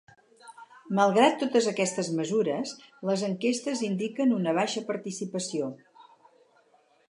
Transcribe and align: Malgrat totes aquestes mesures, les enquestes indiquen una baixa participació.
Malgrat 0.99 1.35
totes 1.43 1.67
aquestes 1.71 2.09
mesures, 2.21 2.73
les 3.11 3.27
enquestes 3.29 3.85
indiquen 3.91 4.35
una 4.41 4.57
baixa 4.63 4.87
participació. 4.91 5.73